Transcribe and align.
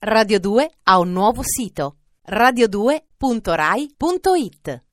Radio 0.00 0.38
2 0.38 0.70
ha 0.84 1.00
un 1.00 1.10
nuovo 1.10 1.42
sito 1.42 1.96
radio2.rai.it 2.30 4.84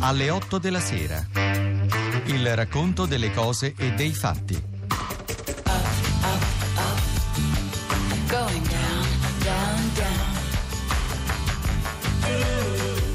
Alle 0.00 0.30
8 0.30 0.58
della 0.58 0.80
sera. 0.80 1.24
Il 2.24 2.56
racconto 2.56 3.06
delle 3.06 3.32
cose 3.32 3.74
e 3.78 3.92
dei 3.92 4.12
fatti. 4.12 4.60
Going 8.26 8.66
down, 8.66 9.06
down. 9.44 9.92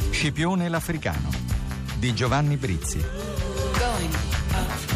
Scipione 0.10 0.70
l'Africano 0.70 1.30
di 1.98 2.14
Giovanni 2.14 2.56
Brizzi. 2.56 3.00
Going 3.00 4.14
up, 4.14 4.40
up, 4.54 4.88
up. 4.88 4.93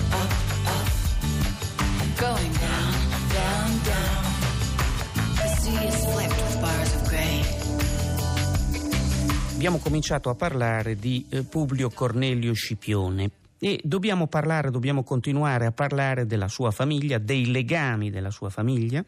Abbiamo 9.68 9.84
cominciato 9.84 10.30
a 10.30 10.36
parlare 10.36 10.96
di 10.96 11.26
eh, 11.28 11.44
Publio 11.44 11.90
Cornelio 11.90 12.54
Scipione 12.54 13.30
e 13.60 13.82
dobbiamo 13.84 14.28
parlare, 14.28 14.72
dobbiamo 14.72 15.04
continuare 15.04 15.66
a 15.66 15.74
parlare 15.74 16.26
della 16.26 16.48
sua 16.48 16.72
famiglia, 16.72 17.18
dei 17.18 17.52
legami 17.52 18.10
della 18.10 18.32
sua 18.32 18.50
famiglia, 18.50 19.04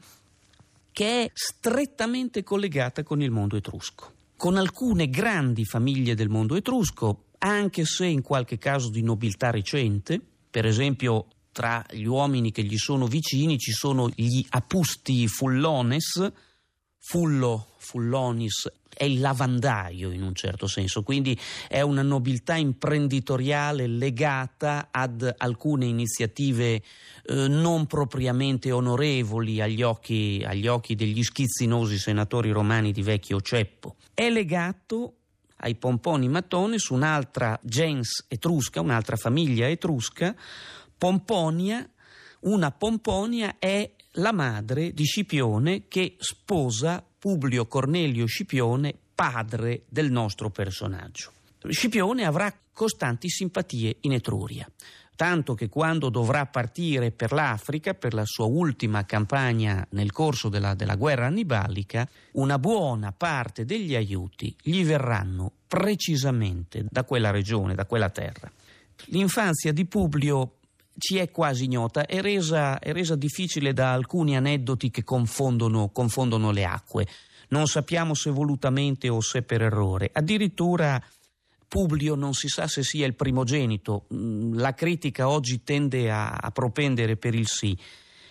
che 0.92 1.24
è 1.24 1.32
strettamente 1.34 2.44
collegata 2.44 3.04
con 3.04 3.22
il 3.22 3.32
mondo 3.32 3.56
etrusco. 3.56 4.12
Con 4.36 4.58
alcune 4.58 5.10
grandi 5.10 5.64
famiglie 5.64 6.14
del 6.14 6.28
mondo 6.28 6.58
etrusco, 6.58 7.28
anche 7.38 7.86
se 7.86 8.08
in 8.08 8.22
qualche 8.22 8.58
caso 8.58 8.90
di 8.90 9.02
nobiltà 9.02 9.52
recente, 9.52 10.20
per 10.52 10.66
esempio 10.66 11.28
tra 11.54 11.86
gli 11.90 12.04
uomini 12.04 12.52
che 12.52 12.64
gli 12.64 12.78
sono 12.78 13.08
vicini 13.08 13.58
ci 13.58 13.72
sono 13.72 14.10
gli 14.14 14.46
Apusti 14.50 15.26
Fullones, 15.30 16.32
Fullo, 17.00 17.70
Fullonis 17.78 18.70
è 19.00 19.06
il 19.06 19.22
lavandaio 19.22 20.12
in 20.12 20.22
un 20.22 20.36
certo 20.36 20.68
senso, 20.68 21.04
quindi 21.04 21.40
è 21.70 21.80
una 21.80 22.02
nobiltà 22.02 22.56
imprenditoriale 22.56 23.88
legata 23.88 24.90
ad 24.92 25.36
alcune 25.38 25.86
iniziative 25.86 26.82
eh, 27.24 27.48
non 27.48 27.88
propriamente 27.88 28.72
onorevoli 28.72 29.62
agli 29.62 29.82
occhi, 29.82 30.44
agli 30.46 30.68
occhi 30.68 30.96
degli 30.96 31.24
schizzinosi 31.24 31.98
senatori 31.98 32.52
romani 32.52 32.92
di 32.92 33.02
vecchio 33.02 33.40
ceppo. 33.40 33.96
È 34.14 34.30
legato 34.30 35.14
ai 35.62 35.76
pomponi 35.76 36.28
mattone 36.28 36.78
su 36.78 36.94
un'altra 36.94 37.58
gens 37.64 38.26
etrusca, 38.28 38.82
un'altra 38.82 39.16
famiglia 39.16 39.68
etrusca, 39.70 40.36
Pomponia, 40.98 41.90
una 42.42 42.72
Pomponia 42.72 43.56
è 43.58 43.90
la 44.14 44.32
madre 44.32 44.94
di 44.94 45.04
Scipione 45.04 45.88
che 45.88 46.16
sposa 46.18 47.06
Publio 47.20 47.68
Cornelio 47.68 48.26
Scipione, 48.26 48.96
padre 49.14 49.84
del 49.90 50.12
nostro 50.12 50.50
personaggio. 50.50 51.34
Scipione 51.68 52.26
avrà 52.26 52.54
costanti 52.72 53.30
simpatie 53.30 53.98
in 54.02 54.14
Etruria, 54.14 54.70
tanto 55.16 55.54
che 55.54 55.68
quando 55.68 56.10
dovrà 56.10 56.46
partire 56.46 57.12
per 57.12 57.34
l'Africa, 57.34 57.94
per 57.94 58.14
la 58.14 58.24
sua 58.24 58.46
ultima 58.46 59.06
campagna 59.06 59.86
nel 59.92 60.14
corso 60.14 60.48
della, 60.48 60.74
della 60.76 60.96
guerra 60.96 61.26
annibalica, 61.26 62.08
una 62.34 62.58
buona 62.58 63.12
parte 63.12 63.66
degli 63.66 63.96
aiuti 63.96 64.56
gli 64.62 64.86
verranno 64.86 65.52
precisamente 65.68 66.86
da 66.90 67.04
quella 67.04 67.32
regione, 67.32 67.76
da 67.76 67.86
quella 67.86 68.10
terra. 68.10 68.50
L'infanzia 69.08 69.74
di 69.74 69.86
Publio 69.86 70.59
ci 71.00 71.18
è 71.18 71.32
quasi 71.32 71.64
ignota, 71.64 72.06
è 72.06 72.22
resa, 72.22 72.78
è 72.80 72.92
resa 72.92 73.16
difficile 73.16 73.74
da 73.74 73.94
alcuni 73.94 74.38
aneddoti 74.38 74.92
che 74.92 75.04
confondono, 75.04 75.90
confondono 75.90 76.52
le 76.52 76.66
acque. 76.66 77.08
Non 77.50 77.66
sappiamo 77.66 78.14
se 78.14 78.30
volutamente 78.30 79.10
o 79.10 79.22
se 79.22 79.42
per 79.42 79.64
errore. 79.64 80.10
Addirittura 80.14 81.02
Publio 81.68 82.16
non 82.16 82.34
si 82.34 82.48
sa 82.48 82.68
se 82.68 82.84
sia 82.84 83.06
il 83.06 83.16
primogenito. 83.16 84.08
Mm, 84.14 84.58
La 84.58 84.74
critica 84.74 85.30
oggi 85.30 85.64
tende 85.64 86.12
a, 86.12 86.32
a 86.32 86.52
propendere 86.52 87.16
per 87.16 87.36
il 87.36 87.48
sì. 87.48 87.78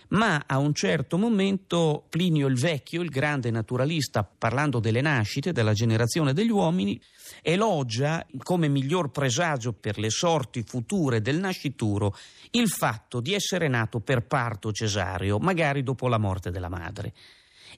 Ma 0.09 0.43
a 0.47 0.57
un 0.57 0.73
certo 0.73 1.17
momento 1.17 2.05
Plinio 2.09 2.47
il 2.47 2.57
Vecchio, 2.57 3.01
il 3.01 3.09
grande 3.09 3.51
naturalista, 3.51 4.23
parlando 4.23 4.79
delle 4.79 5.01
nascite, 5.01 5.51
della 5.51 5.73
generazione 5.73 6.33
degli 6.33 6.49
uomini, 6.49 6.99
elogia 7.43 8.25
come 8.41 8.67
miglior 8.67 9.11
presagio 9.11 9.71
per 9.71 9.99
le 9.99 10.09
sorti 10.09 10.63
future 10.63 11.21
del 11.21 11.37
nascituro 11.37 12.15
il 12.51 12.69
fatto 12.69 13.19
di 13.19 13.35
essere 13.35 13.67
nato 13.67 13.99
per 13.99 14.25
parto 14.25 14.71
cesareo, 14.71 15.37
magari 15.37 15.83
dopo 15.83 16.07
la 16.07 16.17
morte 16.17 16.49
della 16.49 16.69
madre. 16.69 17.13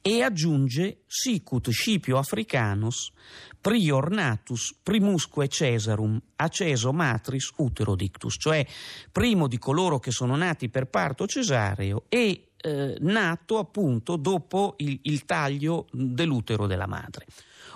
E 0.02 0.22
aggiunge 0.22 1.02
sicut 1.06 1.70
Scipio 1.70 2.18
Africanus 2.18 3.12
prior 3.60 4.10
natus 4.10 4.76
primusque 4.82 5.48
Cesarum 5.48 6.20
acceso 6.38 6.92
matris 6.94 7.52
utero 7.58 7.96
dictus, 7.96 8.36
cioè 8.40 8.66
primo 9.12 9.48
di 9.48 9.58
coloro 9.58 10.00
che 10.00 10.12
sono 10.12 10.36
nati 10.36 10.70
per 10.70 10.88
parto 10.88 11.28
cesareo 11.28 12.06
e 12.10 12.52
eh, 12.58 12.98
nato 13.00 13.58
appunto 13.58 14.16
dopo 14.16 14.76
il, 14.78 15.00
il 15.04 15.26
taglio 15.26 15.88
dell'utero 15.92 16.68
della 16.68 16.88
madre. 16.88 17.26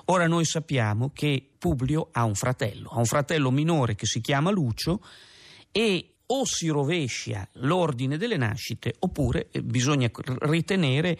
Ora 0.05 0.27
noi 0.27 0.45
sappiamo 0.45 1.11
che 1.13 1.47
Publio 1.57 2.09
ha 2.11 2.23
un 2.23 2.35
fratello, 2.35 2.89
ha 2.89 2.99
un 2.99 3.05
fratello 3.05 3.49
minore 3.49 3.95
che 3.95 4.05
si 4.05 4.21
chiama 4.21 4.51
Lucio 4.51 5.01
e 5.71 6.14
o 6.27 6.45
si 6.45 6.67
rovescia 6.69 7.47
l'ordine 7.53 8.17
delle 8.17 8.37
nascite 8.37 8.95
oppure 8.99 9.49
eh, 9.51 9.61
bisogna 9.61 10.09
ritenere 10.39 11.17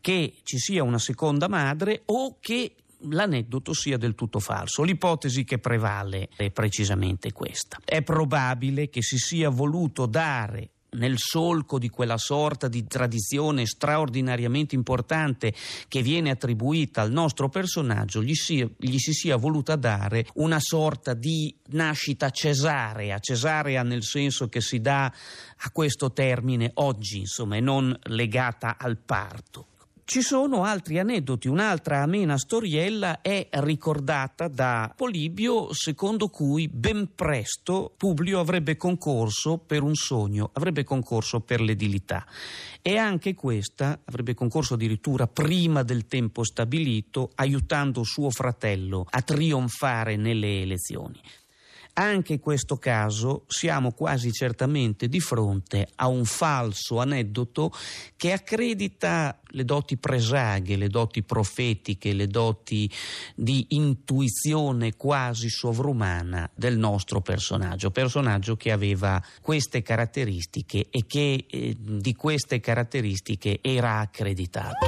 che 0.00 0.34
ci 0.42 0.58
sia 0.58 0.82
una 0.82 0.98
seconda 0.98 1.48
madre 1.48 2.02
o 2.06 2.38
che 2.40 2.74
l'aneddoto 3.02 3.72
sia 3.72 3.96
del 3.96 4.14
tutto 4.14 4.40
falso. 4.40 4.82
L'ipotesi 4.82 5.44
che 5.44 5.58
prevale 5.58 6.28
è 6.34 6.50
precisamente 6.50 7.32
questa. 7.32 7.78
È 7.84 8.02
probabile 8.02 8.88
che 8.88 9.02
si 9.02 9.18
sia 9.18 9.50
voluto 9.50 10.06
dare 10.06 10.70
nel 10.90 11.18
solco 11.18 11.78
di 11.78 11.88
quella 11.88 12.16
sorta 12.16 12.68
di 12.68 12.86
tradizione 12.86 13.66
straordinariamente 13.66 14.74
importante 14.74 15.52
che 15.88 16.02
viene 16.02 16.30
attribuita 16.30 17.02
al 17.02 17.10
nostro 17.10 17.48
personaggio, 17.48 18.22
gli 18.22 18.34
si, 18.34 18.66
gli 18.78 18.98
si, 18.98 19.12
sia 19.12 19.36
voluta 19.36 19.76
dare 19.76 20.26
una 20.34 20.60
sorta 20.60 21.14
di 21.14 21.54
nascita 21.68 22.30
cesarea, 22.30 23.18
cesarea 23.18 23.82
nel 23.82 24.02
senso 24.02 24.48
che 24.48 24.60
si 24.60 24.80
dà 24.80 25.04
a 25.04 25.70
questo 25.70 26.12
termine 26.12 26.70
oggi, 26.74 27.18
insomma, 27.18 27.56
e 27.56 27.60
non 27.60 27.96
legata 28.04 28.76
al 28.78 28.96
parto. 28.96 29.66
Ci 30.10 30.22
sono 30.22 30.64
altri 30.64 30.98
aneddoti, 30.98 31.48
un'altra 31.48 32.00
amena 32.00 32.38
storiella 32.38 33.20
è 33.20 33.46
ricordata 33.50 34.48
da 34.48 34.90
Polibio 34.96 35.74
secondo 35.74 36.28
cui 36.28 36.66
ben 36.66 37.10
presto 37.14 37.92
Publio 37.94 38.40
avrebbe 38.40 38.78
concorso 38.78 39.58
per 39.58 39.82
un 39.82 39.94
sogno, 39.94 40.48
avrebbe 40.54 40.82
concorso 40.82 41.40
per 41.40 41.60
l'edilità 41.60 42.24
e 42.80 42.96
anche 42.96 43.34
questa 43.34 44.00
avrebbe 44.06 44.32
concorso 44.32 44.72
addirittura 44.72 45.26
prima 45.26 45.82
del 45.82 46.06
tempo 46.06 46.42
stabilito 46.42 47.30
aiutando 47.34 48.02
suo 48.02 48.30
fratello 48.30 49.04
a 49.10 49.20
trionfare 49.20 50.16
nelle 50.16 50.62
elezioni. 50.62 51.20
Anche 52.00 52.34
in 52.34 52.40
questo 52.40 52.76
caso 52.76 53.42
siamo 53.48 53.90
quasi 53.90 54.30
certamente 54.30 55.08
di 55.08 55.18
fronte 55.18 55.88
a 55.96 56.06
un 56.06 56.24
falso 56.26 57.00
aneddoto 57.00 57.72
che 58.16 58.30
accredita 58.30 59.40
le 59.48 59.64
doti 59.64 59.96
presaghe, 59.96 60.76
le 60.76 60.86
doti 60.86 61.24
profetiche, 61.24 62.12
le 62.12 62.28
doti 62.28 62.88
di 63.34 63.66
intuizione 63.70 64.94
quasi 64.94 65.48
sovrumana 65.48 66.48
del 66.54 66.78
nostro 66.78 67.20
personaggio, 67.20 67.90
personaggio 67.90 68.54
che 68.56 68.70
aveva 68.70 69.20
queste 69.42 69.82
caratteristiche 69.82 70.86
e 70.90 71.04
che 71.04 71.46
eh, 71.50 71.76
di 71.76 72.14
queste 72.14 72.60
caratteristiche 72.60 73.58
era 73.60 73.98
accreditato. 73.98 74.86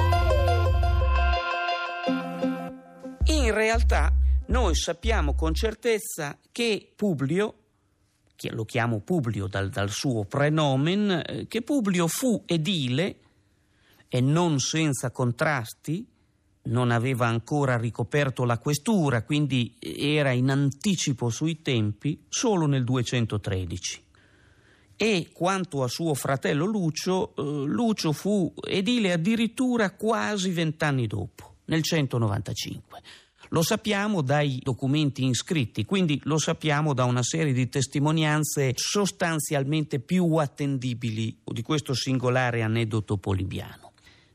In 3.25 3.53
realtà 3.53 4.20
noi 4.51 4.75
sappiamo 4.75 5.33
con 5.33 5.53
certezza 5.53 6.37
che 6.51 6.91
Publio, 6.93 7.55
lo 8.49 8.65
chiamo 8.65 8.99
Publio 8.99 9.47
dal, 9.47 9.69
dal 9.69 9.89
suo 9.89 10.25
prenomen, 10.25 11.23
eh, 11.25 11.47
che 11.47 11.61
Publio 11.61 12.07
fu 12.07 12.43
edile 12.45 13.19
e 14.09 14.19
non 14.19 14.59
senza 14.59 15.09
contrasti, 15.09 16.05
non 16.63 16.91
aveva 16.91 17.27
ancora 17.27 17.77
ricoperto 17.77 18.43
la 18.43 18.59
questura, 18.59 19.23
quindi 19.23 19.77
era 19.79 20.31
in 20.31 20.49
anticipo 20.49 21.29
sui 21.29 21.61
tempi, 21.61 22.25
solo 22.27 22.65
nel 22.65 22.83
213. 22.83 24.03
E 24.97 25.29
quanto 25.31 25.81
a 25.81 25.87
suo 25.87 26.13
fratello 26.13 26.65
Lucio, 26.65 27.33
eh, 27.37 27.41
Lucio 27.67 28.11
fu 28.11 28.53
edile 28.67 29.13
addirittura 29.13 29.91
quasi 29.91 30.51
vent'anni 30.51 31.07
dopo, 31.07 31.55
nel 31.65 31.81
195. 31.81 33.01
Lo 33.53 33.63
sappiamo 33.63 34.21
dai 34.21 34.61
documenti 34.63 35.25
iscritti, 35.25 35.83
quindi 35.83 36.21
lo 36.23 36.37
sappiamo 36.37 36.93
da 36.93 37.03
una 37.03 37.21
serie 37.21 37.51
di 37.51 37.67
testimonianze 37.67 38.71
sostanzialmente 38.75 39.99
più 39.99 40.35
attendibili 40.35 41.37
di 41.43 41.61
questo 41.61 41.93
singolare 41.93 42.61
aneddoto 42.61 43.17
polibiano. 43.17 43.91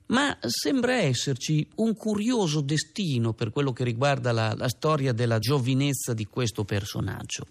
Ma 0.08 0.36
sembra 0.42 0.96
esserci 0.96 1.66
un 1.76 1.96
curioso 1.96 2.60
destino 2.60 3.32
per 3.32 3.50
quello 3.50 3.72
che 3.72 3.84
riguarda 3.84 4.32
la, 4.32 4.54
la 4.54 4.68
storia 4.68 5.14
della 5.14 5.38
giovinezza 5.38 6.12
di 6.12 6.26
questo 6.26 6.64
personaggio. 6.64 7.46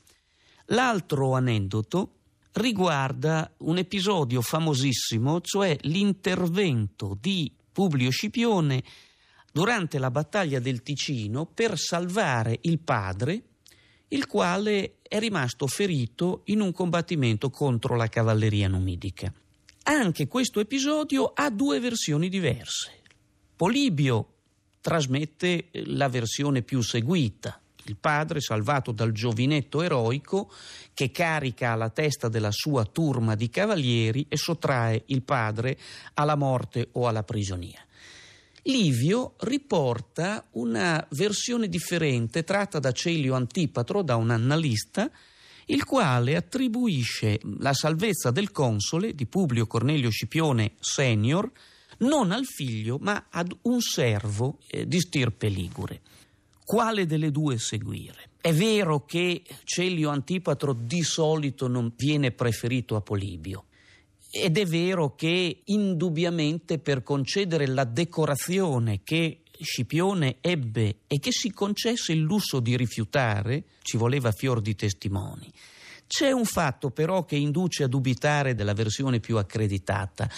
L'altro 0.65 1.33
aneddoto 1.33 2.12
riguarda 2.53 3.51
un 3.57 3.79
episodio 3.79 4.41
famosissimo, 4.41 5.41
cioè 5.41 5.75
l'intervento 5.81 7.17
di 7.19 7.51
Publio 7.71 8.12
Scipione 8.12 8.83
durante 9.55 9.99
la 9.99 10.11
battaglia 10.11 10.59
del 10.59 10.83
Ticino 10.83 11.45
per 11.45 11.79
salvare 11.79 12.57
il 12.63 12.77
padre, 12.79 13.41
il 14.09 14.27
quale 14.27 14.97
è 15.01 15.17
rimasto 15.17 15.65
ferito 15.65 16.41
in 16.47 16.59
un 16.59 16.73
combattimento 16.73 17.49
contro 17.49 17.95
la 17.95 18.09
cavalleria 18.09 18.67
numidica. 18.67 19.31
Anche 19.83 20.27
questo 20.27 20.59
episodio 20.59 21.31
ha 21.33 21.49
due 21.49 21.79
versioni 21.79 22.27
diverse. 22.27 23.03
Polibio 23.55 24.33
trasmette 24.81 25.69
la 25.85 26.09
versione 26.09 26.61
più 26.61 26.81
seguita, 26.81 27.57
il 27.85 27.95
padre 27.95 28.41
salvato 28.41 28.91
dal 28.91 29.13
giovinetto 29.13 29.81
eroico 29.81 30.51
che 30.93 31.11
carica 31.11 31.71
alla 31.71 31.91
testa 31.91 32.27
della 32.27 32.51
sua 32.51 32.83
turma 32.83 33.35
di 33.35 33.49
cavalieri 33.49 34.25
e 34.27 34.35
sottrae 34.35 35.03
il 35.05 35.21
padre 35.21 35.77
alla 36.15 36.35
morte 36.35 36.89
o 36.91 37.07
alla 37.07 37.23
prigionia. 37.23 37.79
Livio 38.67 39.35
riporta 39.41 40.47
una 40.53 41.06
versione 41.12 41.67
differente 41.67 42.44
tratta 42.44 42.79
da 42.79 42.91
Celio 42.91 43.35
Antipatro, 43.35 44.01
da 44.01 44.15
un 44.15 44.31
annalista, 44.31 45.12
il 45.65 45.83
quale 45.83 46.35
attribuisce 46.35 47.39
la 47.59 47.73
salvezza 47.73 48.31
del 48.31 48.51
console 48.51 49.13
di 49.13 49.27
Publio 49.27 49.67
Cornelio 49.67 50.09
Scipione 50.09 50.73
senior 50.79 51.51
non 52.00 52.31
al 52.31 52.45
figlio 52.45 52.97
ma 53.00 53.27
ad 53.29 53.56
un 53.63 53.81
servo 53.81 54.57
eh, 54.67 54.88
di 54.88 55.00
stirpe 55.00 55.47
ligure. 55.47 56.01
Quale 56.65 57.06
delle 57.06 57.29
due 57.29 57.59
seguire? 57.59 58.31
È 58.41 58.51
vero 58.51 59.06
che 59.06 59.44
Celio 59.63 60.09
Antipatro 60.09 60.73
di 60.73 61.03
solito 61.03 61.67
non 61.67 61.94
viene 61.95 62.31
preferito 62.31 62.95
a 62.95 63.01
Polibio. 63.01 63.65
Ed 64.37 64.57
è 64.57 64.65
vero 64.65 65.15
che 65.15 65.61
indubbiamente 65.63 66.77
per 66.77 67.03
concedere 67.03 67.67
la 67.67 67.85
decorazione 67.85 68.99
che 69.01 69.43
Scipione 69.61 70.39
ebbe 70.41 70.97
e 71.07 71.19
che 71.19 71.31
si 71.31 71.53
concesse 71.53 72.11
il 72.11 72.19
lusso 72.19 72.59
di 72.59 72.75
rifiutare, 72.75 73.63
ci 73.81 73.95
voleva 73.95 74.33
fior 74.33 74.59
di 74.59 74.75
testimoni. 74.75 75.49
C'è 76.05 76.31
un 76.31 76.43
fatto 76.43 76.91
però 76.91 77.23
che 77.23 77.37
induce 77.37 77.83
a 77.83 77.87
dubitare 77.87 78.55
della 78.55 78.73
versione 78.73 79.21
più 79.21 79.37
accreditata, 79.37 80.29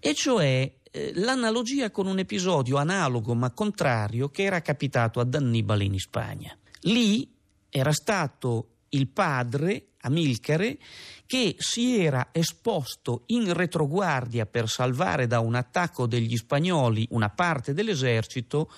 e 0.00 0.12
cioè 0.12 0.78
eh, 0.90 1.12
l'analogia 1.14 1.92
con 1.92 2.08
un 2.08 2.18
episodio 2.18 2.78
analogo 2.78 3.32
ma 3.36 3.52
contrario 3.52 4.28
che 4.28 4.42
era 4.42 4.60
capitato 4.60 5.20
ad 5.20 5.32
Annibale 5.32 5.84
in 5.84 5.96
Spagna. 6.00 6.58
Lì 6.80 7.32
era 7.70 7.92
stato 7.92 8.70
il 8.88 9.06
padre 9.06 9.90
Amilcare 10.06 10.78
che 11.26 11.56
si 11.58 11.98
era 11.98 12.28
esposto 12.32 13.24
in 13.26 13.52
retroguardia 13.52 14.46
per 14.46 14.68
salvare 14.68 15.26
da 15.26 15.40
un 15.40 15.56
attacco 15.56 16.06
degli 16.06 16.36
spagnoli 16.36 17.08
una 17.10 17.28
parte 17.30 17.74
dell'esercito 17.74 18.70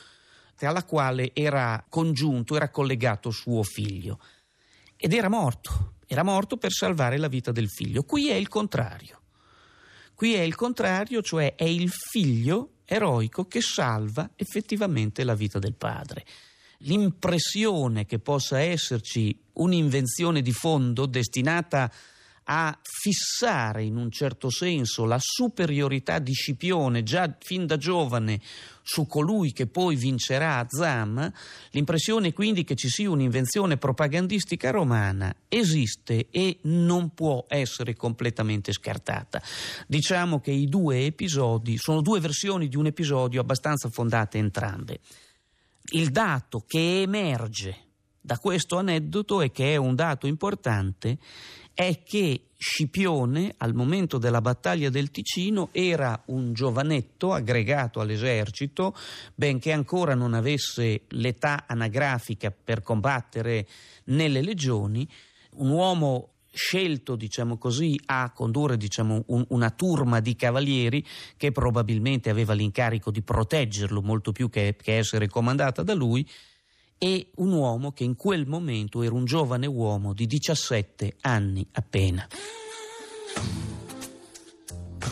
alla 0.60 0.84
quale 0.84 1.30
era 1.34 1.84
congiunto, 1.88 2.56
era 2.56 2.70
collegato 2.70 3.30
suo 3.30 3.62
figlio. 3.62 4.18
Ed 4.96 5.12
era 5.12 5.28
morto, 5.28 5.96
era 6.06 6.24
morto 6.24 6.56
per 6.56 6.72
salvare 6.72 7.18
la 7.18 7.28
vita 7.28 7.52
del 7.52 7.68
figlio. 7.68 8.02
Qui 8.02 8.30
è 8.30 8.34
il 8.34 8.48
contrario. 8.48 9.20
Qui 10.14 10.34
è 10.34 10.40
il 10.40 10.56
contrario, 10.56 11.22
cioè 11.22 11.54
è 11.54 11.64
il 11.64 11.90
figlio 11.90 12.78
eroico 12.84 13.46
che 13.46 13.60
salva 13.60 14.30
effettivamente 14.34 15.22
la 15.22 15.34
vita 15.34 15.58
del 15.58 15.74
padre 15.74 16.24
l'impressione 16.82 18.06
che 18.06 18.18
possa 18.18 18.60
esserci 18.60 19.46
un'invenzione 19.58 20.42
di 20.42 20.52
fondo 20.52 21.06
destinata 21.06 21.90
a 22.50 22.78
fissare 22.82 23.82
in 23.82 23.96
un 23.96 24.10
certo 24.10 24.50
senso 24.50 25.04
la 25.04 25.18
superiorità 25.20 26.18
di 26.18 26.32
Scipione 26.32 27.02
già 27.02 27.36
fin 27.38 27.66
da 27.66 27.76
giovane 27.76 28.40
su 28.82 29.06
colui 29.06 29.52
che 29.52 29.66
poi 29.66 29.96
vincerà 29.96 30.56
a 30.58 30.66
l'impressione 31.72 32.32
quindi 32.32 32.64
che 32.64 32.74
ci 32.74 32.88
sia 32.88 33.10
un'invenzione 33.10 33.76
propagandistica 33.76 34.70
romana 34.70 35.34
esiste 35.46 36.28
e 36.30 36.58
non 36.62 37.12
può 37.12 37.44
essere 37.48 37.94
completamente 37.94 38.72
scartata. 38.72 39.42
Diciamo 39.86 40.40
che 40.40 40.50
i 40.50 40.68
due 40.68 41.04
episodi 41.04 41.76
sono 41.76 42.00
due 42.00 42.18
versioni 42.18 42.68
di 42.68 42.76
un 42.76 42.86
episodio 42.86 43.42
abbastanza 43.42 43.90
fondate 43.90 44.38
entrambe 44.38 45.00
il 45.92 46.10
dato 46.10 46.64
che 46.66 47.02
emerge 47.02 47.87
da 48.28 48.38
questo 48.38 48.76
aneddoto 48.76 49.40
e 49.40 49.50
che 49.50 49.72
è 49.72 49.76
un 49.76 49.94
dato 49.94 50.26
importante 50.26 51.16
è 51.72 52.02
che 52.02 52.42
Scipione 52.58 53.54
al 53.56 53.72
momento 53.72 54.18
della 54.18 54.42
battaglia 54.42 54.90
del 54.90 55.10
Ticino 55.10 55.70
era 55.72 56.20
un 56.26 56.52
giovanetto 56.52 57.32
aggregato 57.32 58.00
all'esercito, 58.00 58.94
benché 59.34 59.72
ancora 59.72 60.14
non 60.14 60.34
avesse 60.34 61.04
l'età 61.08 61.64
anagrafica 61.66 62.50
per 62.50 62.82
combattere 62.82 63.66
nelle 64.06 64.42
legioni, 64.42 65.08
un 65.52 65.70
uomo 65.70 66.32
scelto 66.52 67.16
diciamo 67.16 67.56
così, 67.56 67.98
a 68.06 68.30
condurre 68.32 68.76
diciamo, 68.76 69.22
un, 69.28 69.44
una 69.48 69.70
turma 69.70 70.20
di 70.20 70.36
cavalieri 70.36 71.02
che 71.38 71.50
probabilmente 71.50 72.28
aveva 72.28 72.52
l'incarico 72.52 73.10
di 73.10 73.22
proteggerlo 73.22 74.02
molto 74.02 74.32
più 74.32 74.50
che, 74.50 74.76
che 74.78 74.98
essere 74.98 75.28
comandata 75.28 75.82
da 75.82 75.94
lui 75.94 76.28
e 76.98 77.30
un 77.36 77.52
uomo 77.52 77.92
che 77.92 78.04
in 78.04 78.16
quel 78.16 78.46
momento 78.46 79.02
era 79.02 79.14
un 79.14 79.24
giovane 79.24 79.66
uomo 79.66 80.12
di 80.12 80.26
17 80.26 81.16
anni 81.22 81.66
appena. 81.72 82.26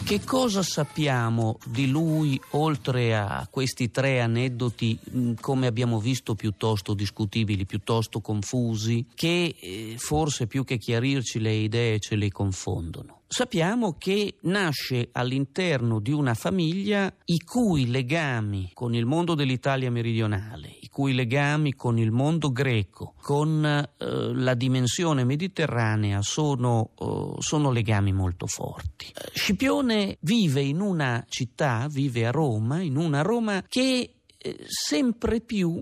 Che 0.06 0.21
cosa 0.25 0.62
sappiamo 0.62 1.59
di 1.67 1.88
lui 1.88 2.41
oltre 2.50 3.17
a 3.17 3.49
questi 3.50 3.91
tre 3.91 4.21
aneddoti, 4.21 4.97
mm, 5.11 5.33
come 5.41 5.67
abbiamo 5.67 5.99
visto, 5.99 6.37
piuttosto 6.37 6.94
discutibili, 6.94 7.67
piuttosto 7.67 8.21
confusi, 8.21 9.06
che 9.17 9.56
eh, 9.59 9.94
forse 9.99 10.47
più 10.47 10.62
che 10.62 10.79
chiarirci 10.79 11.41
le 11.41 11.55
idee 11.55 11.99
ce 11.99 12.15
le 12.15 12.31
confondono? 12.31 13.23
Sappiamo 13.27 13.97
che 13.99 14.37
nasce 14.43 15.09
all'interno 15.11 15.99
di 15.99 16.12
una 16.12 16.35
famiglia 16.35 17.12
i 17.25 17.38
cui 17.40 17.90
legami 17.90 18.71
con 18.75 18.95
il 18.95 19.07
mondo 19.07 19.35
dell'Italia 19.35 19.90
meridionale, 19.90 20.75
cui 20.97 21.12
legami 21.12 21.75
con 21.75 21.99
il 21.99 22.11
mondo 22.11 22.50
greco, 22.50 23.12
con 23.21 23.62
eh, 23.62 23.85
la 24.33 24.55
dimensione 24.55 25.25
mediterranea 25.25 26.23
sono, 26.23 26.93
eh, 26.99 27.35
sono 27.43 27.71
legami 27.71 28.15
molto 28.15 28.47
forti. 28.47 29.12
Scipione 29.35 30.17
vive 30.21 30.62
in 30.62 30.81
una 30.81 31.23
città, 31.29 31.87
vive 31.91 32.26
a 32.26 32.31
Roma, 32.31 32.81
in 32.81 32.97
una 32.97 33.21
Roma 33.21 33.62
che 33.69 34.15
eh, 34.38 34.57
sempre 34.67 35.43
più 35.43 35.79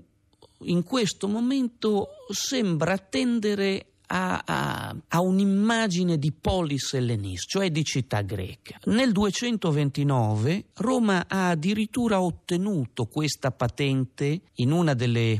in 0.63 0.83
questo 0.83 1.29
momento 1.29 2.07
sembra 2.29 2.97
tendere 2.97 3.91
a, 4.07 4.41
a, 4.45 4.95
a, 5.07 5.19
un'immagine 5.21 6.17
di 6.17 6.31
polis 6.31 6.93
ellenis, 6.93 7.43
cioè 7.47 7.69
di 7.71 7.83
città 7.83 8.21
greca. 8.21 8.79
Nel 8.85 9.11
229 9.11 10.65
Roma 10.75 11.25
ha 11.27 11.49
addirittura 11.49 12.21
ottenuto 12.21 13.05
questa 13.05 13.51
patente 13.51 14.41
in 14.55 14.71
una 14.71 14.93
delle 14.93 15.39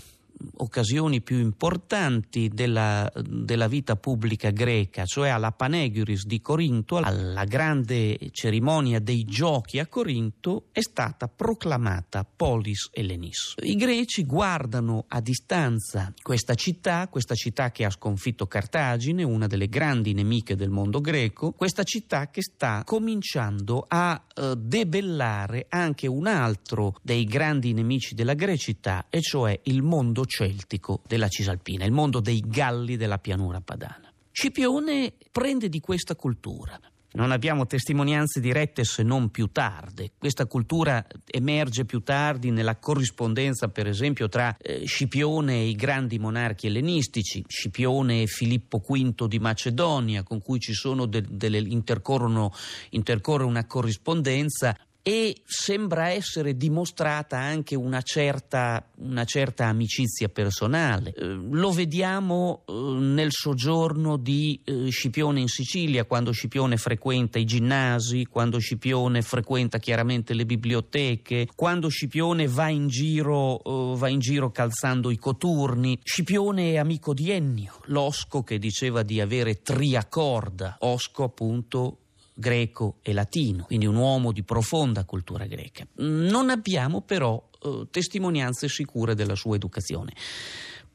occasioni 0.58 1.22
più 1.22 1.38
importanti 1.38 2.50
della, 2.50 3.12
della, 3.16 3.68
vita 3.68 3.96
pubblica 3.96 4.52
greca, 4.52 5.06
cioè 5.06 5.30
alla 5.30 5.52
Panegiris 5.52 6.26
di 6.26 6.42
Corinto, 6.42 6.98
alla 6.98 7.46
grande 7.46 8.18
cerimonia 8.32 9.00
dei 9.00 9.24
giochi 9.24 9.80
a 9.80 9.88
Corinto, 9.88 10.68
è 10.72 10.82
stata 10.82 11.28
proclamata 11.28 12.24
polis 12.24 12.90
ellenis. 12.92 13.56
I 13.62 13.76
greci 13.76 14.26
guardano 14.26 15.06
a 15.08 15.20
distanza 15.22 16.14
questa 16.22 16.56
città, 16.56 17.08
questa 17.08 17.36
città 17.36 17.72
che 17.72 17.86
ha 17.86 17.90
sconfitto 17.90 18.48
Cartagine, 18.48 19.24
una 19.24 19.48
delle 19.48 19.68
grandi 19.68 20.14
nemiche 20.14 20.56
del 20.56 20.70
mondo 20.70 21.02
greco, 21.02 21.52
questa 21.52 21.84
città 21.84 22.30
che 22.30 22.42
sta 22.42 22.84
cominciando 22.86 23.86
a 23.88 24.24
eh, 24.34 24.54
debellare 24.58 25.66
anche 25.70 26.08
un 26.08 26.28
altro 26.28 26.96
dei 27.02 27.26
grandi 27.26 27.74
nemici 27.74 28.16
della 28.16 28.34
grecità, 28.34 29.08
e 29.10 29.22
cioè 29.22 29.60
il 29.64 29.82
mondo 29.82 30.26
celtico 30.46 31.02
della 31.08 31.28
Cisalpina, 31.28 31.86
il 31.86 31.92
mondo 31.92 32.20
dei 32.20 32.44
galli 32.46 32.98
della 32.98 33.18
pianura 33.18 33.62
padana. 33.62 34.12
Scipione 34.32 35.14
prende 35.32 35.70
di 35.70 35.80
questa 35.80 36.16
cultura 36.16 36.80
non 37.16 37.32
abbiamo 37.32 37.66
testimonianze 37.66 38.42
dirette 38.42 38.84
se 38.84 39.02
non 39.02 39.30
più 39.30 39.48
tarde. 39.48 40.12
Questa 40.18 40.46
cultura 40.48 41.06
emerge 41.26 41.86
più 41.86 42.02
tardi 42.02 42.52
nella 42.52 42.76
corrispondenza, 42.76 43.70
per 43.70 43.88
esempio, 43.88 44.28
tra 44.28 44.56
eh, 44.58 44.86
Scipione 44.86 45.62
e 45.62 45.68
i 45.68 45.76
grandi 45.76 46.20
monarchi 46.20 46.68
ellenistici, 46.68 47.44
Scipione 47.48 48.24
e 48.24 48.28
Filippo 48.28 48.80
V 48.86 49.28
di 49.28 49.40
Macedonia, 49.40 50.24
con 50.24 50.42
cui 50.42 50.60
de- 50.60 51.24
delle, 51.30 51.60
intercorre 51.60 53.46
una 53.46 53.66
corrispondenza 53.66 54.78
e 55.08 55.36
sembra 55.46 56.10
essere 56.10 56.58
dimostrata 56.58 57.38
anche 57.38 57.76
una 57.76 58.02
certa, 58.02 58.84
una 58.96 59.24
certa 59.24 59.68
amicizia 59.68 60.30
personale. 60.30 61.14
Eh, 61.14 61.28
lo 61.28 61.70
vediamo 61.70 62.64
eh, 62.66 62.74
nel 62.74 63.32
soggiorno 63.32 64.18
di 64.18 64.60
eh, 64.64 64.90
Scipione 64.90 65.42
in 65.42 65.48
Sicilia, 65.48 66.06
quando 66.06 66.32
Scipione 66.32 66.78
frequenta 66.78 67.38
i 67.38 67.46
ginnasi, 67.46 68.26
quando 68.26 68.58
Scipione 68.58 69.22
frequenta 69.22 69.78
chiaramente 69.78 70.34
le 70.34 70.48
biblioteche, 70.48 71.50
quando 71.54 71.88
Scipione 71.88 72.48
va 72.48 72.70
in 72.70 72.88
giro, 72.88 73.62
eh, 73.64 73.98
va 74.00 74.08
in 74.08 74.18
giro 74.18 74.50
calzando 74.50 75.12
i 75.12 75.18
coturni. 75.18 76.00
Scipione 76.02 76.72
è 76.72 76.78
amico 76.78 77.14
di 77.14 77.30
Ennio, 77.30 77.80
l'osco 77.86 78.42
che 78.42 78.58
diceva 78.58 79.04
di 79.04 79.22
avere 79.22 79.62
triacorda, 79.62 80.78
osco 80.80 81.24
appunto 81.26 82.00
greco 82.38 82.98
e 83.02 83.14
latino, 83.14 83.64
quindi 83.64 83.86
un 83.86 83.96
uomo 83.96 84.32
di 84.32 84.44
profonda 84.44 85.06
cultura 85.06 85.46
greca. 85.46 85.88
Non 85.96 86.50
abbiamo 86.50 87.02
però 87.02 87.42
eh, 87.64 87.88
testimonianze 87.90 88.68
sicure 88.68 89.16
della 89.16 89.36
sua 89.36 89.56
educazione. 89.56 90.14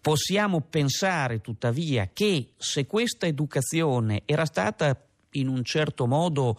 Possiamo 0.01 0.61
pensare 0.61 1.41
tuttavia 1.41 2.11
che 2.13 2.53
se 2.57 2.87
questa 2.87 3.27
educazione 3.27 4.23
era 4.27 4.45
stata 4.45 4.97
in 5.33 5.49
un 5.49 5.63
certo 5.65 6.07
modo 6.07 6.57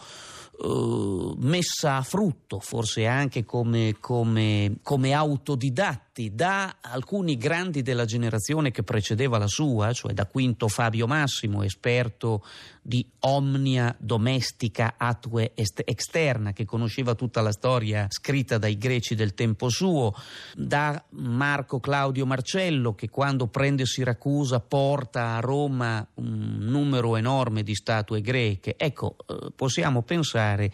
eh, 0.63 1.33
messa 1.37 1.97
a 1.97 2.03
frutto, 2.03 2.59
forse 2.59 3.05
anche 3.05 3.43
come, 3.43 3.97
come, 3.99 4.77
come 4.81 5.13
autodidatta, 5.13 6.10
da 6.13 6.77
alcuni 6.81 7.37
grandi 7.37 7.81
della 7.81 8.03
generazione 8.03 8.71
che 8.71 8.83
precedeva 8.83 9.37
la 9.37 9.47
sua, 9.47 9.93
cioè 9.93 10.13
da 10.13 10.25
Quinto 10.25 10.67
Fabio 10.67 11.07
Massimo, 11.07 11.63
esperto 11.63 12.43
di 12.81 13.07
omnia 13.19 13.95
domestica 13.97 14.95
atue 14.97 15.53
externa, 15.55 16.51
che 16.51 16.65
conosceva 16.65 17.15
tutta 17.15 17.41
la 17.41 17.51
storia 17.51 18.07
scritta 18.09 18.57
dai 18.57 18.77
greci 18.77 19.15
del 19.15 19.33
tempo 19.33 19.69
suo, 19.69 20.13
da 20.53 21.01
Marco 21.11 21.79
Claudio 21.79 22.25
Marcello, 22.25 22.93
che 22.93 23.09
quando 23.09 23.47
prende 23.47 23.85
Siracusa 23.85 24.59
porta 24.59 25.35
a 25.35 25.39
Roma 25.39 26.05
un 26.15 26.57
numero 26.59 27.15
enorme 27.15 27.63
di 27.63 27.73
statue 27.73 28.19
greche. 28.19 28.75
Ecco, 28.77 29.15
eh, 29.27 29.51
possiamo 29.55 30.01
pensare 30.01 30.71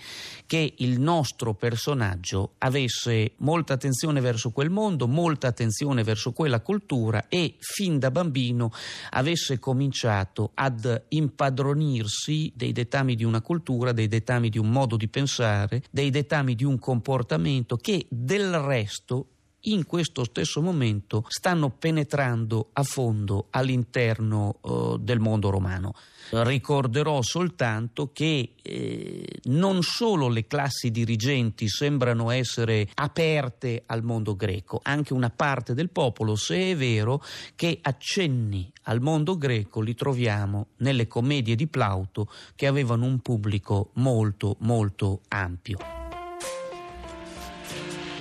che 0.47 0.73
il 0.77 0.99
nostro 0.99 1.53
personaggio 1.53 2.53
avesse 2.59 3.33
molta 3.37 3.73
attenzione 3.73 4.19
verso 4.19 4.49
quel 4.49 4.69
mondo, 4.69 5.07
molta 5.07 5.25
attenzione 5.47 6.03
verso 6.03 6.31
quella 6.31 6.61
cultura 6.61 7.27
e 7.27 7.55
fin 7.59 7.99
da 7.99 8.11
bambino 8.11 8.71
avesse 9.11 9.59
cominciato 9.59 10.51
ad 10.53 11.05
impadronirsi 11.09 12.51
dei 12.55 12.71
dettami 12.71 13.15
di 13.15 13.23
una 13.23 13.41
cultura, 13.41 13.91
dei 13.91 14.07
dettami 14.07 14.49
di 14.49 14.57
un 14.57 14.69
modo 14.69 14.95
di 14.95 15.07
pensare, 15.07 15.83
dei 15.91 16.09
dettami 16.09 16.55
di 16.55 16.63
un 16.63 16.79
comportamento 16.79 17.75
che 17.77 18.05
del 18.09 18.57
resto 18.59 19.27
in 19.71 19.85
questo 19.85 20.23
stesso 20.23 20.61
momento 20.61 21.25
stanno 21.27 21.69
penetrando 21.69 22.69
a 22.73 22.83
fondo 22.83 23.47
all'interno 23.51 24.57
uh, 24.61 24.97
del 24.97 25.19
mondo 25.19 25.49
romano. 25.49 25.93
Ricorderò 26.29 27.21
soltanto 27.21 28.11
che 28.11 28.53
eh, 28.61 29.25
non 29.45 29.81
solo 29.81 30.27
le 30.27 30.45
classi 30.45 30.91
dirigenti 30.91 31.69
sembrano 31.69 32.31
essere 32.31 32.89
aperte 32.95 33.83
al 33.85 34.03
mondo 34.03 34.35
greco, 34.35 34.79
anche 34.83 35.13
una 35.13 35.29
parte 35.29 35.73
del 35.73 35.89
popolo, 35.89 36.35
se 36.35 36.71
è 36.71 36.75
vero 36.75 37.23
che 37.55 37.79
accenni 37.81 38.69
al 38.83 39.01
mondo 39.01 39.37
greco 39.37 39.79
li 39.79 39.95
troviamo 39.95 40.67
nelle 40.77 41.07
commedie 41.07 41.55
di 41.55 41.67
Plauto 41.67 42.29
che 42.55 42.67
avevano 42.67 43.05
un 43.05 43.19
pubblico 43.19 43.91
molto 43.93 44.57
molto 44.59 45.21
ampio. 45.29 46.06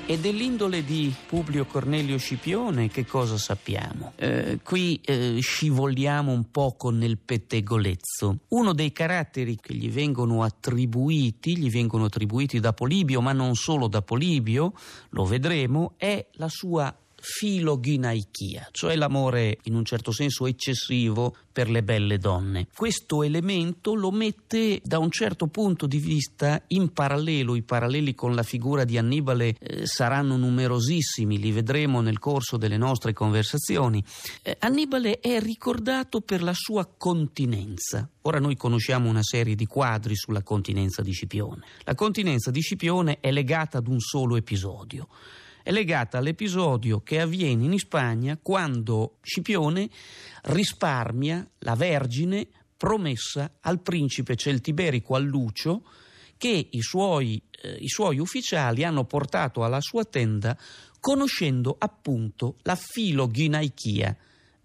E 0.09 0.21
dell'indole 0.21 0.85
di 0.85 1.13
Publio 1.27 1.65
Cornelio 1.65 2.17
Scipione 2.17 2.87
che 2.89 3.05
cosa 3.05 3.37
sappiamo? 3.37 4.13
Eh, 4.15 4.61
qui 4.63 5.01
eh, 5.05 5.41
scivoliamo 5.41 6.31
un 6.31 6.49
poco 6.53 6.91
nel 6.91 7.19
pettegolezzo. 7.19 8.39
Uno 8.51 8.73
dei 8.73 8.93
caratteri 8.93 9.57
che 9.57 9.75
gli 9.75 9.91
vengono 9.91 10.45
attribuiti, 10.45 11.59
gli 11.59 11.73
vengono 11.73 12.05
attribuiti 12.05 12.61
da 12.61 12.73
Polibio, 12.73 13.21
ma 13.21 13.33
non 13.33 13.57
solo 13.57 13.89
da 13.89 14.01
Polibio, 14.01 14.75
lo 15.09 15.25
vedremo, 15.25 15.95
è 15.97 16.25
la 16.35 16.49
sua 16.49 16.97
filoginaichia, 17.29 18.69
cioè 18.71 18.95
l'amore 18.95 19.59
in 19.65 19.75
un 19.75 19.85
certo 19.85 20.13
senso 20.13 20.47
eccessivo 20.47 21.35
per 21.51 21.69
le 21.69 21.83
belle 21.83 22.19
donne. 22.19 22.69
Questo 22.73 23.25
elemento 23.25 23.97
lo 23.97 24.13
mette 24.13 24.81
da 24.85 25.01
un 25.01 25.11
certo 25.11 25.49
punto 25.49 25.89
di 25.89 25.99
vista 25.99 26.63
in 26.69 26.93
parallelo, 26.93 27.57
i 27.57 27.63
paralleli 27.63 28.15
con 28.15 28.37
la 28.37 28.45
figura 28.45 28.85
di 28.85 28.97
Annibale 28.97 29.57
eh, 29.59 29.87
saranno 29.87 30.37
numerosissimi, 30.37 31.41
li 31.41 31.51
vedremo 31.51 32.01
nel 32.01 32.21
corso 32.21 32.57
delle 32.57 32.77
nostre 32.77 33.13
conversazioni. 33.13 34.05
Eh, 34.43 34.57
Annibale 34.61 35.19
è 35.19 35.41
ricordato 35.41 36.21
per 36.21 36.45
la 36.45 36.55
sua 36.55 36.87
continenza. 36.87 38.09
Ora 38.23 38.39
noi 38.39 38.57
conosciamo 38.57 39.09
una 39.09 39.25
serie 39.25 39.57
di 39.57 39.67
quadri 39.67 40.15
sulla 40.15 40.45
continenza 40.45 41.03
di 41.03 41.11
Scipione. 41.11 41.65
La 41.83 41.97
continenza 41.97 42.53
di 42.53 42.61
Scipione 42.61 43.19
è 43.19 43.33
legata 43.33 43.79
ad 43.79 43.89
un 43.89 43.99
solo 43.99 44.37
episodio 44.37 45.09
è 45.67 45.73
legata 45.73 46.19
all'episodio 46.19 47.01
che 47.01 47.21
avviene 47.21 47.65
in 47.65 47.77
Spagna 47.77 48.39
quando 48.41 49.19
Scipione 49.21 49.91
risparmia 50.43 51.45
la 51.59 51.75
Vergine 51.75 52.47
promessa 52.77 53.57
al 53.63 53.81
principe 53.81 54.37
celtiberico 54.37 55.17
Allucio 55.17 55.83
che 56.37 56.69
i 56.71 56.81
suoi, 56.83 57.43
eh, 57.51 57.79
i 57.81 57.89
suoi 57.89 58.21
ufficiali 58.21 58.85
hanno 58.85 59.07
portato 59.07 59.65
alla 59.65 59.81
sua 59.81 60.05
tenda 60.05 60.57
conoscendo 61.01 61.75
appunto 61.77 62.59
la 62.63 62.77
filoginaichia 62.77 64.17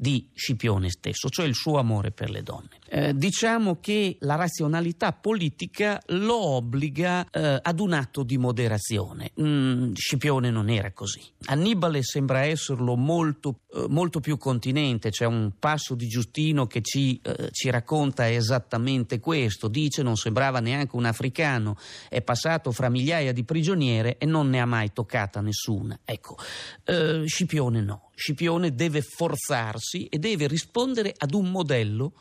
di 0.01 0.27
Scipione 0.34 0.89
stesso, 0.89 1.29
cioè 1.29 1.46
il 1.46 1.53
suo 1.53 1.77
amore 1.77 2.10
per 2.10 2.31
le 2.31 2.41
donne. 2.41 2.79
Eh, 2.89 3.15
diciamo 3.15 3.79
che 3.79 4.17
la 4.22 4.34
razionalità 4.34 5.13
politica 5.13 6.01
lo 6.08 6.39
obbliga 6.39 7.24
eh, 7.29 7.60
ad 7.62 7.79
un 7.79 7.93
atto 7.93 8.24
di 8.24 8.39
moderazione. 8.39 9.31
Mm, 9.39 9.93
Scipione 9.93 10.50
non 10.50 10.70
era 10.70 10.91
così. 10.91 11.22
Annibale 11.46 12.01
sembra 12.01 12.46
esserlo 12.46 12.96
molto, 12.96 13.60
eh, 13.75 13.86
molto, 13.89 14.20
più 14.22 14.39
continente, 14.39 15.12
c'è 15.12 15.25
un 15.25 15.51
passo 15.60 15.93
di 15.93 16.08
Giustino 16.08 16.65
che 16.65 16.81
ci, 16.81 17.22
eh, 17.22 17.50
ci, 17.51 17.70
racconta 17.70 18.27
esattamente 18.27 19.20
questo, 19.20 19.67
dice 19.67 20.01
non 20.01 20.17
sembrava 20.17 20.60
neanche 20.60 20.96
un 20.96 21.05
africano, 21.05 21.77
è 22.10 22.24
passato 22.24 22.72
fra 22.72 22.89
migliaia 22.89 23.34
di 23.34 23.43
prigioniere 23.43 24.17
e 24.17 24.25
non 24.25 24.50
ne 24.50 24.62
ha 24.62 24.65
mai 24.65 24.91
toccata 24.93 25.41
nessuna. 25.41 26.00
Ecco, 26.03 26.38
eh, 26.86 27.22
Scipione 27.27 27.81
no. 27.81 28.10
Scipione 28.22 28.75
deve 28.75 29.01
forzarsi 29.01 30.06
e 30.06 30.20
deve 30.20 30.46
rispondere 30.46 31.12
ad 31.18 31.34
un 31.34 31.50
modello 31.50 32.13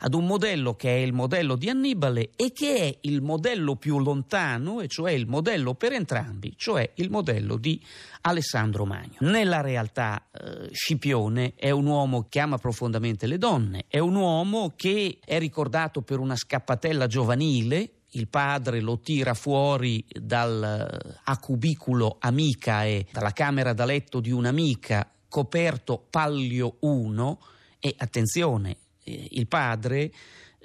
ad 0.00 0.14
un 0.14 0.26
modello 0.26 0.74
che 0.74 0.90
è 0.90 0.98
il 0.98 1.12
modello 1.12 1.56
di 1.56 1.68
Annibale 1.68 2.30
e 2.36 2.52
che 2.52 2.76
è 2.76 2.98
il 3.00 3.20
modello 3.20 3.76
più 3.76 3.98
lontano, 3.98 4.80
e 4.80 4.86
cioè 4.86 5.10
il 5.10 5.26
modello 5.26 5.74
per 5.74 5.92
entrambi, 5.92 6.54
cioè 6.56 6.88
il 6.96 7.10
modello 7.10 7.56
di 7.56 7.82
Alessandro 8.20 8.84
Magno. 8.84 9.16
Nella 9.20 9.60
realtà 9.60 10.28
eh, 10.30 10.68
Scipione 10.72 11.54
è 11.56 11.70
un 11.70 11.86
uomo 11.86 12.26
che 12.28 12.38
ama 12.38 12.58
profondamente 12.58 13.26
le 13.26 13.38
donne, 13.38 13.86
è 13.88 13.98
un 13.98 14.14
uomo 14.14 14.74
che 14.76 15.18
è 15.24 15.38
ricordato 15.38 16.02
per 16.02 16.20
una 16.20 16.36
scappatella 16.36 17.08
giovanile, 17.08 17.94
il 18.12 18.28
padre 18.28 18.80
lo 18.80 19.00
tira 19.00 19.34
fuori 19.34 20.04
dal 20.08 20.90
eh, 20.90 21.18
acubiculo 21.24 22.18
amica 22.20 22.84
e 22.84 23.06
dalla 23.10 23.32
camera 23.32 23.72
da 23.72 23.84
letto 23.84 24.20
di 24.20 24.30
un'amica 24.30 25.10
coperto 25.28 26.04
Pallio 26.10 26.76
1 26.80 27.40
e 27.80 27.94
attenzione, 27.98 28.76
eh, 29.04 29.28
il 29.32 29.46
padre 29.46 30.12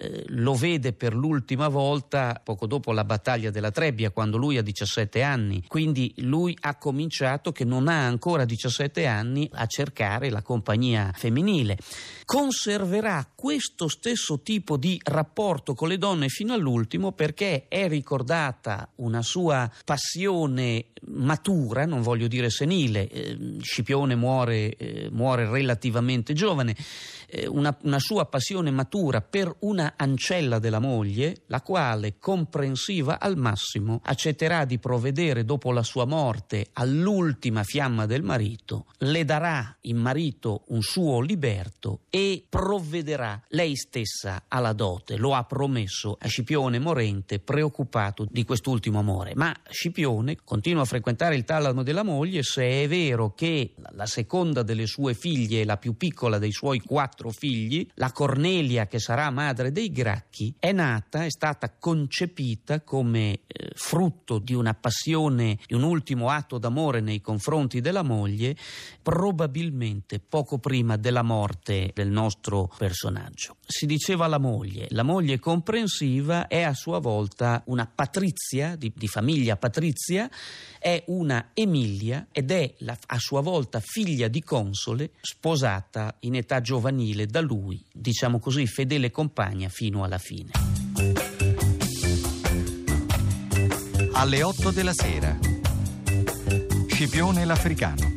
eh, 0.04 0.26
lo 0.28 0.54
vede 0.54 0.92
per 0.92 1.16
l'ultima 1.16 1.70
volta 1.70 2.42
poco 2.44 2.68
dopo 2.68 2.92
la 2.92 3.06
battaglia 3.06 3.52
della 3.52 3.72
Trebbia, 3.72 4.12
quando 4.12 4.36
lui 4.38 4.58
ha 4.58 4.62
17 4.62 5.22
anni. 5.22 5.64
Quindi 5.66 6.14
lui 6.18 6.56
ha 6.62 6.76
cominciato, 6.76 7.54
che 7.54 7.64
non 7.64 7.88
ha 7.88 8.06
ancora 8.06 8.44
17 8.44 9.06
anni, 9.06 9.50
a 9.54 9.66
cercare 9.66 10.30
la 10.30 10.42
compagnia 10.42 11.12
femminile. 11.16 11.78
Conserverà 12.26 13.26
questo 13.34 13.88
stesso 13.88 14.42
tipo 14.42 14.76
di 14.76 15.00
rapporto 15.02 15.74
con 15.74 15.88
le 15.88 15.98
donne 15.98 16.28
fino 16.28 16.54
all'ultimo 16.54 17.14
perché 17.14 17.68
è 17.70 17.88
ricordata 17.88 18.90
una 18.96 19.22
sua 19.22 19.72
passione 19.86 20.88
matura, 21.08 21.86
non 21.86 22.02
voglio 22.02 22.28
dire 22.28 22.50
senile, 22.50 23.08
eh, 23.10 23.38
Scipione 23.62 24.16
muore, 24.16 24.76
eh, 24.76 25.10
muore 25.12 25.50
relativamente 25.50 26.34
giovane, 26.34 26.76
eh, 27.28 27.48
una, 27.48 27.76
una 27.82 28.00
sua 28.00 28.26
passione 28.26 28.72
matura 28.72 29.22
per 29.22 29.54
una 29.60 29.93
ancella 29.96 30.60
della 30.60 30.80
moglie, 30.80 31.44
la 31.48 31.62
quale, 31.62 32.18
comprensiva 32.20 33.20
al 33.20 33.38
massimo, 33.38 34.00
accetterà 34.04 34.66
di 34.66 34.80
provvedere 34.80 35.46
dopo 35.46 35.72
la 35.72 35.84
sua 35.84 36.06
morte 36.06 36.68
all'ultima 36.74 37.64
fiamma 37.64 38.06
del 38.06 38.24
marito, 38.24 38.86
le 39.00 39.26
darà 39.26 39.78
in 39.82 39.98
marito 39.98 40.64
un 40.68 40.82
suo 40.82 41.20
liberto 41.20 42.02
e 42.10 42.46
provvederà 42.48 43.42
lei 43.50 43.76
stessa 43.76 44.46
alla 44.48 44.74
dote. 44.74 45.18
Lo 45.18 45.34
ha 45.34 45.44
promesso 45.44 46.18
a 46.20 46.28
Scipione 46.28 46.80
morente, 46.80 47.40
preoccupato 47.40 48.26
di 48.30 48.44
quest'ultimo 48.44 49.00
amore. 49.00 49.34
Ma 49.36 49.54
Scipione 49.70 50.38
continua 50.44 50.84
a 50.84 50.86
frequentare 50.86 51.36
il 51.36 51.44
talamo 51.44 51.84
della 51.84 52.04
moglie 52.04 52.44
se 52.44 52.84
è 52.84 52.88
vero 52.88 53.34
che 53.34 53.74
la 53.92 54.06
seconda 54.06 54.64
delle 54.64 54.86
sue 54.86 55.14
figlie, 55.14 55.66
la 55.66 55.78
più 55.78 55.96
piccola 55.98 56.38
dei 56.38 56.52
suoi 56.52 56.80
quattro 56.80 57.32
figli, 57.32 57.88
la 57.96 58.12
Cornelia 58.12 58.88
che 58.88 59.00
sarà 59.00 59.30
madre 59.30 59.72
dei 59.74 59.92
Gracchi, 59.92 60.56
è 60.58 60.72
nata, 60.72 61.26
è 61.26 61.30
stata 61.30 61.74
concepita 61.78 62.80
come 62.82 63.42
eh, 63.48 63.72
frutto 63.74 64.40
di 64.40 64.54
una 64.54 64.74
passione, 64.74 65.60
di 65.66 65.74
un 65.74 65.84
ultimo 65.84 66.30
atto 66.30 66.58
d'amore 66.58 67.02
nei 67.02 67.20
confronti 67.20 67.82
della 67.82 68.04
moglie, 68.04 68.56
probabilmente 69.02 70.20
poco 70.20 70.60
prima 70.60 70.96
della 70.96 71.24
morte 71.24 71.92
del 71.94 72.10
nostro 72.10 72.72
personaggio. 72.78 73.58
Si 73.66 73.86
diceva 73.86 74.28
la 74.28 74.38
moglie, 74.38 74.88
la 74.92 75.04
moglie 75.04 75.40
comprensiva 75.40 76.48
è 76.48 76.62
a 76.62 76.74
sua 76.74 77.00
volta 77.00 77.62
una 77.66 77.86
patrizia, 77.86 78.76
di, 78.78 78.94
di 78.96 79.08
famiglia 79.08 79.58
patrizia, 79.58 80.30
è 80.80 81.04
una 81.08 81.50
Emilia 81.54 82.28
ed 82.32 82.52
è 82.52 82.74
la, 82.80 82.98
a 83.08 83.18
sua 83.18 83.42
volta 83.42 83.80
figlia 83.80 84.28
di 84.28 84.44
console, 84.44 85.12
sposata 85.22 86.16
in 86.20 86.36
età 86.36 86.62
giovanile 86.62 87.26
da 87.26 87.42
lui, 87.42 87.84
diciamo 87.92 88.40
così, 88.40 88.68
fedele 88.68 89.10
compagna 89.10 89.63
fino 89.70 90.04
alla 90.04 90.18
fine. 90.18 90.52
Alle 94.14 94.44
8 94.44 94.72
della 94.72 94.94
sera. 94.94 95.38
Scipione 96.88 97.46
l'Africano 97.46 98.16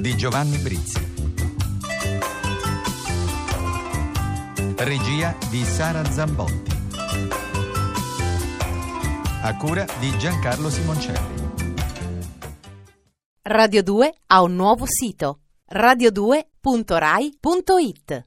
di 0.00 0.16
Giovanni 0.16 0.56
Brizzi. 0.58 1.06
Regia 4.76 5.36
di 5.50 5.64
Sara 5.64 6.04
Zambotti. 6.04 6.76
A 9.42 9.56
cura 9.56 9.84
di 9.98 10.16
Giancarlo 10.18 10.70
Simoncelli. 10.70 11.36
Radio 13.42 13.82
2 13.82 14.14
ha 14.26 14.42
un 14.42 14.54
nuovo 14.56 14.84
sito 14.86 15.40
radio2.rai.it 15.72 18.26